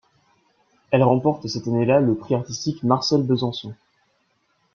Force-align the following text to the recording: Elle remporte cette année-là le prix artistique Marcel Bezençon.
Elle 0.89 1.03
remporte 1.03 1.47
cette 1.47 1.67
année-là 1.67 1.99
le 1.99 2.15
prix 2.15 2.33
artistique 2.33 2.81
Marcel 2.81 3.21
Bezençon. 3.21 3.75